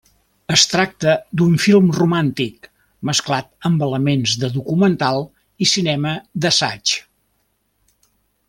[0.53, 2.65] Es tracta d'un film romàntic,
[3.09, 5.23] mesclat amb elements de documental
[5.67, 6.99] i cinema d'assaig.